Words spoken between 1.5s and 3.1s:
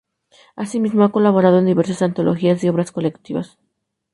en diversas antologías y obras